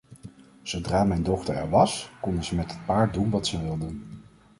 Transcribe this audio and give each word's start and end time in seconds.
Zodra 0.63 1.03
mijn 1.03 1.23
dochter 1.23 1.55
er 1.55 1.69
was, 1.69 2.09
konden 2.21 2.43
ze 2.43 2.55
met 2.55 2.71
het 2.71 2.85
paard 2.85 3.13
doen 3.13 3.29
wat 3.29 3.47
ze 3.47 3.61
wilden. 3.61 4.21